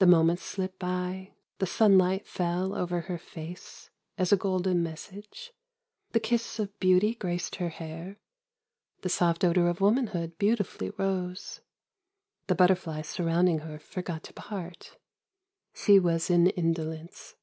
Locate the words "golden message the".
4.36-6.20